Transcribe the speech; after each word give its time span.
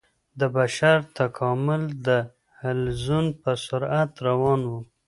د 0.39 0.41
بشر 0.57 0.97
تکامل 1.19 1.81
د 2.07 2.09
حلزون 2.59 3.25
په 3.41 3.51
سرعت 3.65 4.11
روان 4.27 4.61
و. 4.69 4.71